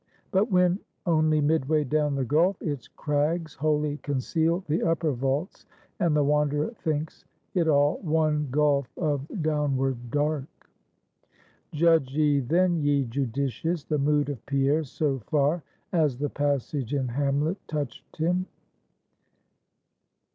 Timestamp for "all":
7.67-7.99